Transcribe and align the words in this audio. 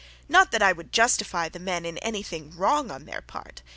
Not 0.27 0.49
that 0.49 0.63
I 0.63 0.71
would 0.73 0.91
justify 0.91 1.47
the 1.47 1.59
men 1.59 1.85
in 1.85 1.99
any 1.99 2.23
thing 2.23 2.57
wrong 2.57 2.89
on 2.89 3.05
their 3.05 3.21
part. 3.21 3.61